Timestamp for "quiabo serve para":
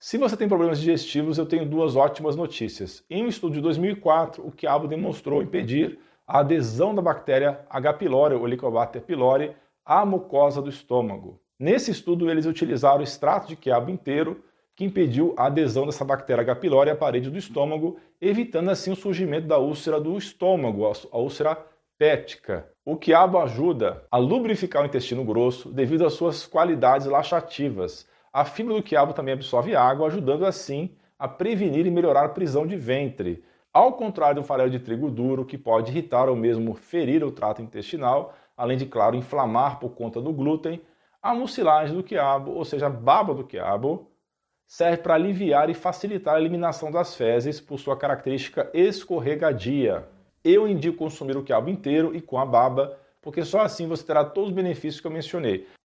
43.42-45.14